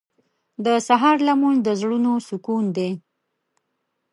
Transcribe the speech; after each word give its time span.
•د 0.65 0.67
سهار 0.87 1.17
لمونځ 1.27 1.57
د 1.63 1.69
زړونو 1.81 2.11
سکون 2.27 2.65
دی. 2.77 2.91